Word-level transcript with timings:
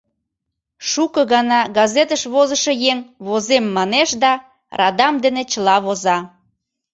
Шуко 0.89 1.21
гана 1.33 1.59
газетыш 1.77 2.21
возышо 2.33 2.73
еҥ 2.91 2.97
возем 3.27 3.65
манеш 3.77 4.09
да 4.23 4.31
радам 4.79 5.15
дене 5.23 5.43
чыла 5.51 5.77
воза. 5.85 6.17